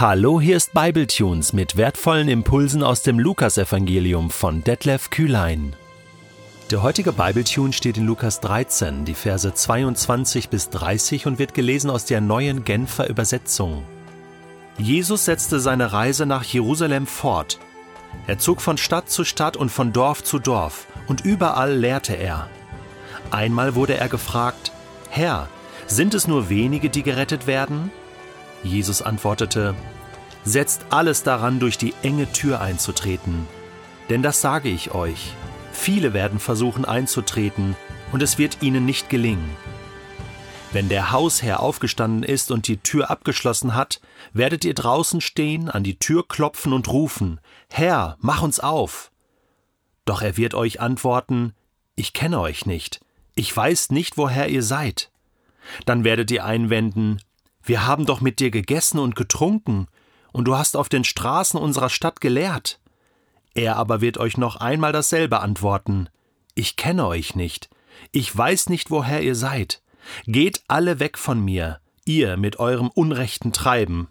[0.00, 5.74] Hallo, hier ist Bibletunes mit wertvollen Impulsen aus dem Lukasevangelium von Detlef Kühlein.
[6.70, 11.90] Der heutige Bibletune steht in Lukas 13, die Verse 22 bis 30 und wird gelesen
[11.90, 13.82] aus der neuen Genfer Übersetzung.
[14.78, 17.58] Jesus setzte seine Reise nach Jerusalem fort.
[18.28, 22.48] Er zog von Stadt zu Stadt und von Dorf zu Dorf, und überall lehrte er.
[23.32, 24.70] Einmal wurde er gefragt,
[25.10, 25.48] Herr,
[25.88, 27.90] sind es nur wenige, die gerettet werden?
[28.62, 29.74] Jesus antwortete,
[30.44, 33.46] Setzt alles daran, durch die enge Tür einzutreten.
[34.08, 35.32] Denn das sage ich euch,
[35.72, 37.76] viele werden versuchen einzutreten,
[38.12, 39.50] und es wird ihnen nicht gelingen.
[40.72, 44.00] Wenn der Hausherr aufgestanden ist und die Tür abgeschlossen hat,
[44.32, 49.10] werdet ihr draußen stehen, an die Tür klopfen und rufen, Herr, mach uns auf.
[50.04, 51.54] Doch er wird euch antworten,
[51.94, 53.00] ich kenne euch nicht,
[53.34, 55.10] ich weiß nicht, woher ihr seid.
[55.84, 57.18] Dann werdet ihr einwenden,
[57.68, 59.88] wir haben doch mit dir gegessen und getrunken,
[60.32, 62.80] und du hast auf den Straßen unserer Stadt gelehrt.
[63.54, 66.08] Er aber wird euch noch einmal dasselbe antworten.
[66.54, 67.70] Ich kenne euch nicht.
[68.12, 69.82] Ich weiß nicht, woher ihr seid.
[70.26, 74.08] Geht alle weg von mir, ihr mit eurem unrechten Treiben.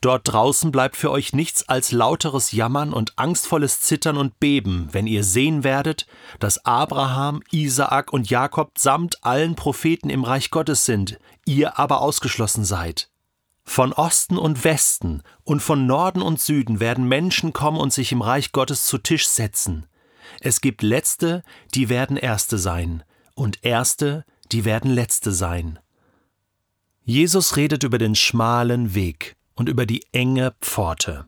[0.00, 5.06] Dort draußen bleibt für euch nichts als lauteres Jammern und angstvolles Zittern und Beben, wenn
[5.06, 6.06] ihr sehen werdet,
[6.38, 12.64] dass Abraham, Isaak und Jakob samt allen Propheten im Reich Gottes sind, ihr aber ausgeschlossen
[12.64, 13.10] seid.
[13.64, 18.22] Von Osten und Westen und von Norden und Süden werden Menschen kommen und sich im
[18.22, 19.86] Reich Gottes zu Tisch setzen.
[20.40, 21.42] Es gibt Letzte,
[21.74, 23.02] die werden Erste sein,
[23.34, 25.78] und Erste, die werden Letzte sein.
[27.02, 31.26] Jesus redet über den schmalen Weg, und über die enge Pforte.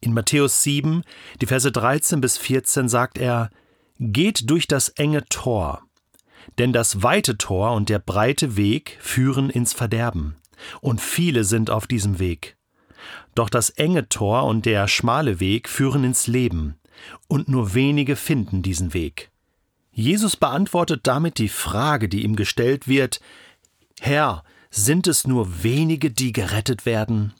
[0.00, 1.02] In Matthäus 7,
[1.40, 3.50] die Verse 13 bis 14 sagt er,
[3.98, 5.82] Geht durch das enge Tor,
[6.58, 10.36] denn das weite Tor und der breite Weg führen ins Verderben,
[10.80, 12.56] und viele sind auf diesem Weg.
[13.34, 16.76] Doch das enge Tor und der schmale Weg führen ins Leben,
[17.26, 19.30] und nur wenige finden diesen Weg.
[19.90, 23.20] Jesus beantwortet damit die Frage, die ihm gestellt wird
[24.00, 27.34] Herr, sind es nur wenige, die gerettet werden?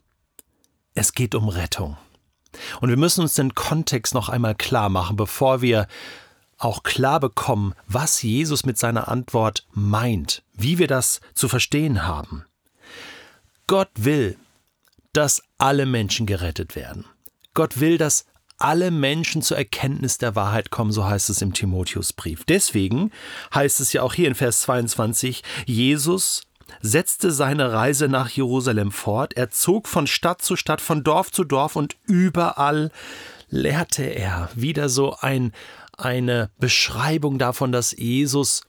[0.99, 1.95] Es geht um Rettung.
[2.81, 5.87] Und wir müssen uns den Kontext noch einmal klar machen, bevor wir
[6.57, 12.43] auch klar bekommen, was Jesus mit seiner Antwort meint, wie wir das zu verstehen haben.
[13.65, 14.35] Gott will,
[15.13, 17.05] dass alle Menschen gerettet werden.
[17.53, 18.25] Gott will, dass
[18.57, 22.43] alle Menschen zur Erkenntnis der Wahrheit kommen, so heißt es im Timotheusbrief.
[22.43, 23.11] Deswegen
[23.55, 26.41] heißt es ja auch hier in Vers 22, Jesus
[26.81, 31.43] setzte seine Reise nach Jerusalem fort, er zog von Stadt zu Stadt, von Dorf zu
[31.43, 32.91] Dorf und überall
[33.49, 34.49] lehrte er.
[34.55, 35.53] Wieder so ein,
[35.97, 38.61] eine Beschreibung davon, dass Jesus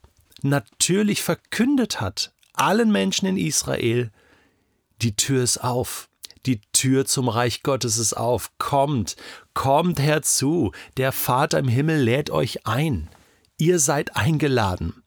[0.43, 4.11] natürlich verkündet hat, allen Menschen in Israel,
[5.03, 6.09] die Tür ist auf.
[6.47, 8.51] Die Tür zum Reich Gottes ist auf.
[8.59, 9.17] Kommt,
[9.53, 10.73] kommt herzu.
[10.97, 13.09] Der Vater im Himmel lädt euch ein.
[13.59, 15.00] Ihr seid eingeladen.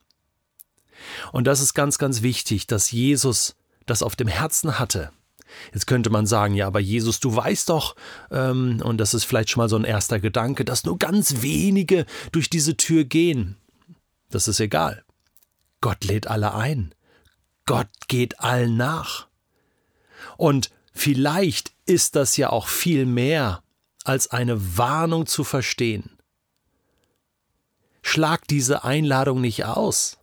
[1.31, 3.55] Und das ist ganz, ganz wichtig, dass Jesus
[3.85, 5.11] das auf dem Herzen hatte.
[5.73, 7.95] Jetzt könnte man sagen, ja, aber Jesus, du weißt doch,
[8.31, 12.05] ähm, und das ist vielleicht schon mal so ein erster Gedanke, dass nur ganz wenige
[12.31, 13.57] durch diese Tür gehen.
[14.29, 15.03] Das ist egal.
[15.81, 16.95] Gott lädt alle ein.
[17.65, 19.27] Gott geht allen nach.
[20.37, 23.61] Und vielleicht ist das ja auch viel mehr
[24.03, 26.17] als eine Warnung zu verstehen.
[28.01, 30.17] Schlag diese Einladung nicht aus.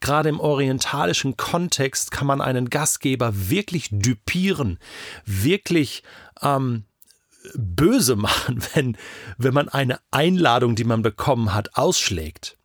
[0.00, 4.78] Gerade im orientalischen Kontext kann man einen Gastgeber wirklich düpieren,
[5.24, 6.02] wirklich
[6.40, 6.84] ähm,
[7.54, 8.96] böse machen, wenn,
[9.38, 12.56] wenn man eine Einladung, die man bekommen hat, ausschlägt.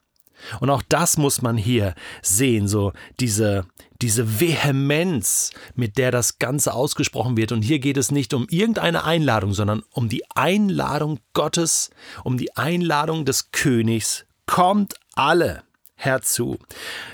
[0.60, 3.66] Und auch das muss man hier sehen, so diese,
[4.02, 7.52] diese Vehemenz, mit der das Ganze ausgesprochen wird.
[7.52, 11.90] Und hier geht es nicht um irgendeine Einladung, sondern um die Einladung Gottes,
[12.24, 14.26] um die Einladung des Königs.
[14.46, 15.64] Kommt alle
[15.98, 16.58] herzu.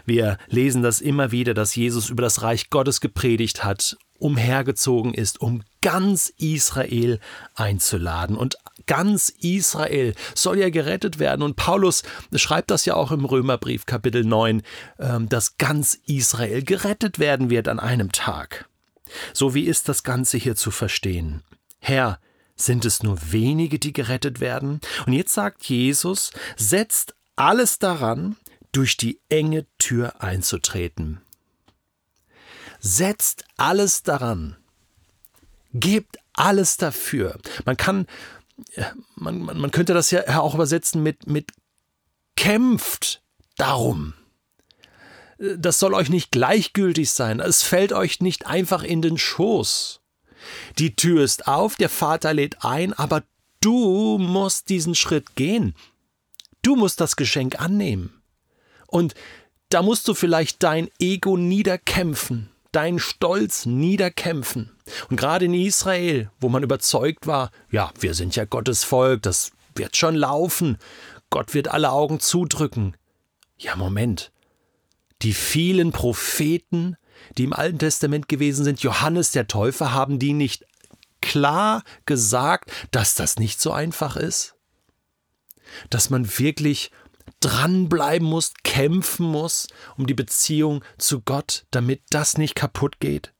[0.05, 5.41] Wir lesen das immer wieder, dass Jesus über das Reich Gottes gepredigt hat, umhergezogen ist,
[5.41, 7.19] um ganz Israel
[7.56, 8.38] einzuladen.
[8.38, 11.41] Und ganz Israel soll ja gerettet werden.
[11.41, 12.03] Und Paulus
[12.35, 14.62] schreibt das ja auch im Römerbrief Kapitel 9,
[15.00, 18.68] ähm, dass ganz Israel gerettet werden wird an einem Tag.
[19.33, 21.44] So wie ist das Ganze hier zu verstehen?
[21.79, 22.19] Herr,
[22.56, 24.79] sind es nur wenige, die gerettet werden?
[25.06, 28.38] Und jetzt sagt Jesus, setzt alles daran,
[28.74, 31.22] durch die enge Tür einzutreten.
[32.80, 34.58] Setzt alles daran.
[35.74, 37.40] Gebt alles dafür.
[37.66, 38.08] Man kann,
[39.16, 41.52] man, man, man könnte das ja auch übersetzen mit, mit
[42.36, 43.24] kämpft
[43.58, 44.14] darum.
[45.38, 47.40] Das soll euch nicht gleichgültig sein.
[47.40, 50.02] Es fällt euch nicht einfach in den Schoß.
[50.78, 53.24] Die Tür ist auf, der Vater lädt ein, aber
[53.62, 55.75] du musst diesen Schritt gehen.
[56.62, 58.23] Du musst das Geschenk annehmen.
[58.94, 59.16] Und
[59.69, 64.69] da musst du vielleicht dein Ego niederkämpfen, deinen Stolz niederkämpfen.
[65.10, 69.51] Und gerade in Israel, wo man überzeugt war, ja, wir sind ja Gottes Volk, das
[69.74, 70.78] wird schon laufen,
[71.31, 72.95] Gott wird alle Augen zudrücken.
[73.57, 74.31] Ja, Moment.
[75.24, 76.96] Die vielen Propheten,
[77.39, 80.68] die im Alten Testament gewesen sind, Johannes der Täufer, haben die nicht
[81.19, 84.54] klar gesagt, dass das nicht so einfach ist?
[85.89, 86.92] Dass man wirklich
[87.40, 89.68] dranbleiben muss, kämpfen muss
[89.98, 93.34] um die Beziehung zu Gott, damit das nicht kaputt geht?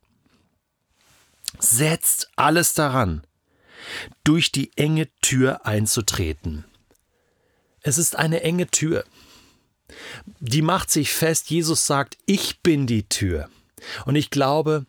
[1.60, 3.26] Setzt alles daran,
[4.24, 6.66] durch die enge Tür einzutreten.
[7.82, 9.04] Es ist eine enge Tür.
[10.40, 13.50] Die macht sich fest, Jesus sagt, ich bin die Tür.
[14.06, 14.86] Und ich glaube,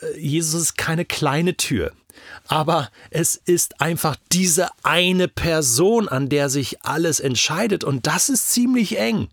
[0.00, 1.92] äh, Jesus ist keine kleine Tür.
[2.46, 7.84] Aber es ist einfach diese eine Person, an der sich alles entscheidet.
[7.84, 9.28] Und das ist ziemlich eng.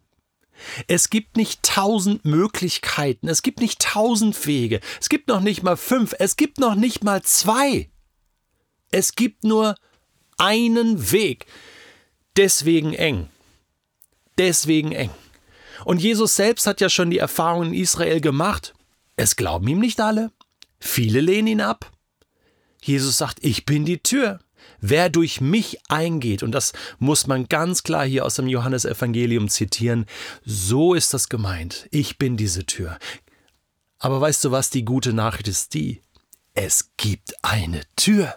[0.88, 5.76] Es gibt nicht tausend Möglichkeiten, es gibt nicht tausend Wege, es gibt noch nicht mal
[5.76, 7.90] fünf, es gibt noch nicht mal zwei.
[8.92, 9.76] Es gibt nur
[10.38, 11.46] einen Weg.
[12.36, 13.30] Deswegen eng.
[14.38, 15.12] Deswegen eng.
[15.86, 18.74] Und Jesus selbst hat ja schon die Erfahrung in Israel gemacht.
[19.16, 20.32] Es glauben ihm nicht alle.
[20.80, 21.92] Viele lehnen ihn ab.
[22.84, 24.40] Jesus sagt, ich bin die Tür.
[24.80, 30.06] Wer durch mich eingeht, und das muss man ganz klar hier aus dem Johannesevangelium zitieren,
[30.44, 31.88] so ist das gemeint.
[31.92, 32.98] Ich bin diese Tür.
[34.00, 36.02] Aber weißt du was, die gute Nachricht ist die,
[36.54, 38.36] es gibt eine Tür.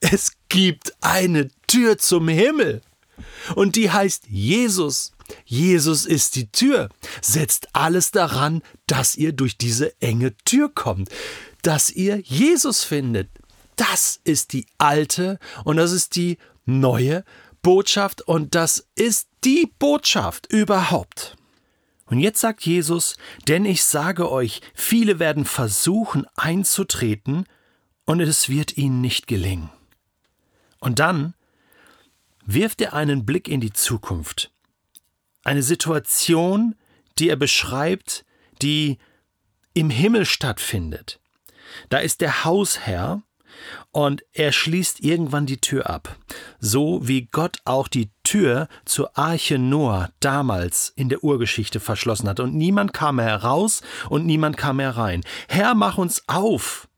[0.00, 2.82] Es gibt eine Tür zum Himmel.
[3.54, 5.12] Und die heißt Jesus.
[5.44, 6.88] Jesus ist die Tür.
[7.20, 11.10] Setzt alles daran, dass ihr durch diese enge Tür kommt
[11.62, 13.30] dass ihr Jesus findet.
[13.76, 17.24] Das ist die alte und das ist die neue
[17.62, 21.36] Botschaft und das ist die Botschaft überhaupt.
[22.06, 23.16] Und jetzt sagt Jesus,
[23.46, 27.44] denn ich sage euch, viele werden versuchen einzutreten
[28.04, 29.70] und es wird ihnen nicht gelingen.
[30.80, 31.34] Und dann
[32.44, 34.50] wirft er einen Blick in die Zukunft.
[35.44, 36.74] Eine Situation,
[37.18, 38.24] die er beschreibt,
[38.60, 38.98] die
[39.72, 41.19] im Himmel stattfindet.
[41.88, 43.22] Da ist der Hausherr
[43.90, 46.16] und er schließt irgendwann die Tür ab,
[46.60, 52.40] so wie Gott auch die Tür zur Arche Noah damals in der Urgeschichte verschlossen hat,
[52.40, 55.22] und niemand kam mehr heraus und niemand kam mehr rein.
[55.48, 56.88] Herr, mach uns auf!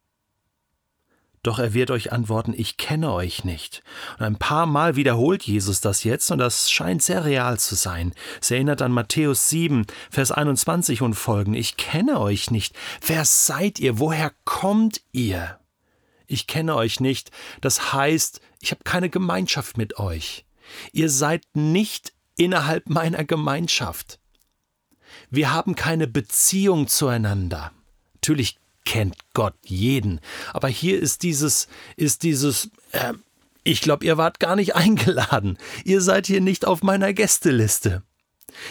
[1.43, 3.83] Doch er wird euch antworten, ich kenne euch nicht.
[4.19, 8.15] Und ein paar Mal wiederholt Jesus das jetzt, und das scheint sehr real zu sein.
[8.41, 11.55] Es erinnert an Matthäus 7, Vers 21 und folgen.
[11.55, 12.77] Ich kenne euch nicht.
[13.05, 13.99] Wer seid ihr?
[13.99, 15.59] Woher kommt ihr?
[16.29, 17.33] Ich kenne euch nicht.
[17.61, 20.47] Das heißt, ich habe keine Gemeinschaft mit euch.
[20.93, 24.21] Ihr seid nicht innerhalb meiner Gemeinschaft.
[25.29, 27.73] Wir haben keine Beziehung zueinander.
[28.15, 30.21] Natürlich kennt Gott jeden.
[30.53, 33.15] Aber hier ist dieses, ist dieses, äh,
[33.65, 35.59] ich glaube, ihr wart gar nicht eingeladen.
[35.85, 38.03] Ihr seid hier nicht auf meiner Gästeliste.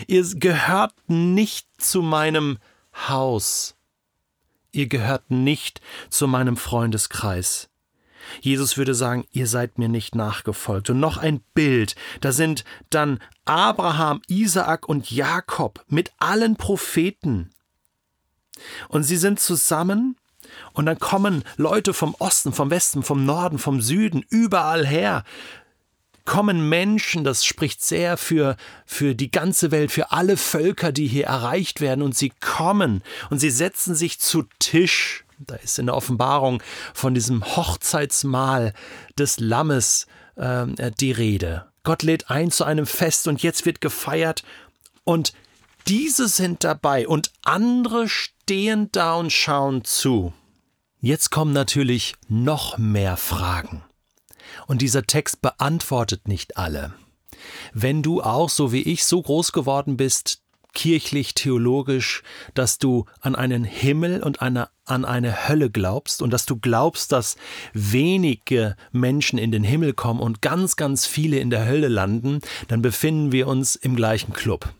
[0.07, 2.59] Ihr gehört nicht zu meinem
[3.07, 3.75] Haus.
[4.71, 7.69] Ihr gehört nicht zu meinem Freundeskreis.
[8.39, 10.89] Jesus würde sagen, ihr seid mir nicht nachgefolgt.
[10.89, 17.50] Und noch ein Bild, da sind dann Abraham, Isaak und Jakob mit allen Propheten.
[18.89, 20.15] Und sie sind zusammen
[20.74, 25.24] und dann kommen Leute vom Osten, vom Westen, vom Norden, vom Süden, überall her.
[26.24, 28.55] Kommen Menschen, das spricht sehr für,
[28.86, 32.03] für die ganze Welt, für alle Völker, die hier erreicht werden.
[32.03, 35.25] Und sie kommen und sie setzen sich zu Tisch.
[35.39, 36.62] Da ist in der Offenbarung
[36.93, 38.74] von diesem Hochzeitsmahl
[39.17, 40.05] des Lammes
[40.36, 41.65] äh, die Rede.
[41.84, 44.43] Gott lädt ein zu einem Fest und jetzt wird gefeiert
[45.03, 45.34] und
[45.88, 50.34] diese sind dabei und andere stehen da und schauen zu.
[51.00, 53.81] Jetzt kommen natürlich noch mehr Fragen.
[54.67, 56.93] Und dieser Text beantwortet nicht alle.
[57.74, 60.41] Wenn du auch, so wie ich, so groß geworden bist,
[60.74, 66.46] kirchlich, theologisch, dass du an einen Himmel und eine, an eine Hölle glaubst und dass
[66.46, 67.38] du glaubst, dass
[67.72, 72.81] wenige Menschen in den Himmel kommen und ganz, ganz viele in der Hölle landen, dann
[72.81, 74.74] befinden wir uns im gleichen Club.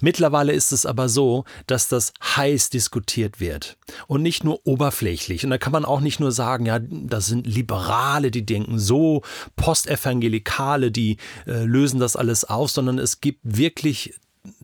[0.00, 5.44] Mittlerweile ist es aber so, dass das heiß diskutiert wird und nicht nur oberflächlich.
[5.44, 9.22] Und da kann man auch nicht nur sagen, ja, das sind Liberale, die denken so,
[9.56, 14.14] Postevangelikale, die äh, lösen das alles auf, sondern es gibt wirklich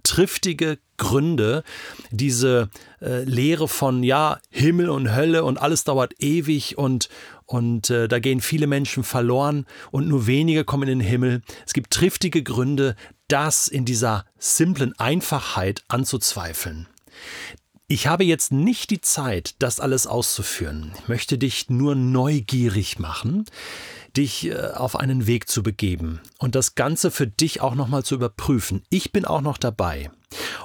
[0.02, 1.62] triftige Gründe,
[2.10, 2.68] diese
[3.00, 7.08] äh, Lehre von ja, Himmel und Hölle und alles dauert ewig und,
[7.46, 11.42] und äh, da gehen viele Menschen verloren und nur wenige kommen in den Himmel.
[11.66, 12.96] Es gibt triftige Gründe,
[13.28, 16.86] das in dieser simplen Einfachheit anzuzweifeln.
[17.86, 20.92] Ich habe jetzt nicht die Zeit, das alles auszuführen.
[20.96, 23.46] Ich möchte dich nur neugierig machen,
[24.16, 28.14] dich äh, auf einen Weg zu begeben und das Ganze für dich auch nochmal zu
[28.14, 28.82] überprüfen.
[28.90, 30.10] Ich bin auch noch dabei.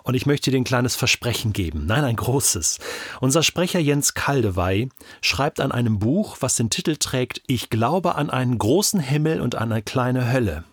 [0.04, 1.88] Und ich möchte dir ein kleines Versprechen geben.
[1.88, 2.78] Nein, ein großes.
[3.20, 4.90] Unser Sprecher Jens Kaldewey
[5.22, 9.56] schreibt an einem Buch, was den Titel trägt Ich glaube an einen großen Himmel und
[9.56, 10.64] an eine kleine Hölle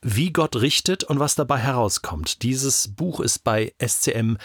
[0.00, 2.42] wie Gott richtet und was dabei herauskommt.
[2.42, 4.36] Dieses Buch ist bei SCM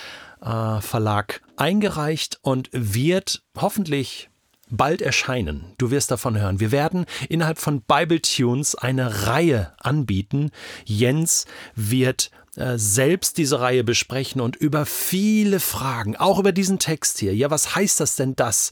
[0.42, 4.30] äh, Verlag eingereicht und wird hoffentlich
[4.76, 5.66] bald erscheinen.
[5.78, 6.60] Du wirst davon hören.
[6.60, 10.52] Wir werden innerhalb von Bible Tunes eine Reihe anbieten.
[10.86, 17.20] Jens wird äh, selbst diese Reihe besprechen und über viele Fragen, auch über diesen Text
[17.20, 17.36] hier.
[17.36, 18.72] Ja, was heißt das denn das?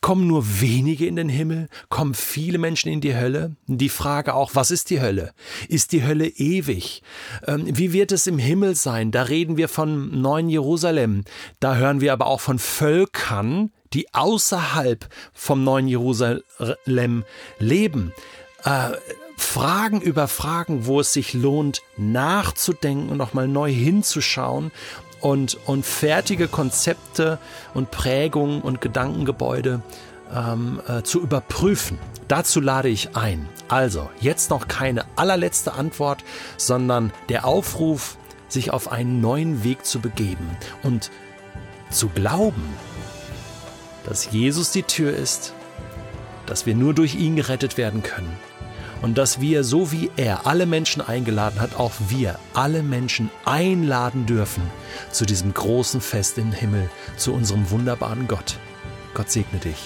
[0.00, 1.68] Kommen nur wenige in den Himmel?
[1.88, 3.56] Kommen viele Menschen in die Hölle?
[3.66, 5.32] Die Frage auch, was ist die Hölle?
[5.68, 7.02] Ist die Hölle ewig?
[7.46, 9.10] Ähm, wie wird es im Himmel sein?
[9.10, 11.24] Da reden wir von neuen Jerusalem.
[11.58, 17.24] Da hören wir aber auch von Völkern, die außerhalb vom neuen Jerusalem
[17.58, 18.12] leben.
[18.64, 18.90] Äh,
[19.36, 24.72] Fragen über Fragen, wo es sich lohnt, nachzudenken und nochmal neu hinzuschauen
[25.20, 27.38] und, und fertige Konzepte
[27.72, 29.82] und Prägungen und Gedankengebäude
[30.34, 31.98] ähm, äh, zu überprüfen.
[32.26, 33.48] Dazu lade ich ein.
[33.68, 36.24] Also, jetzt noch keine allerletzte Antwort,
[36.56, 38.16] sondern der Aufruf,
[38.48, 41.10] sich auf einen neuen Weg zu begeben und
[41.90, 42.62] zu glauben,
[44.08, 45.52] dass Jesus die Tür ist,
[46.46, 48.34] dass wir nur durch ihn gerettet werden können
[49.02, 54.24] und dass wir, so wie er alle Menschen eingeladen hat, auch wir alle Menschen einladen
[54.24, 54.62] dürfen
[55.12, 56.88] zu diesem großen Fest im Himmel,
[57.18, 58.56] zu unserem wunderbaren Gott.
[59.12, 59.76] Gott segne dich.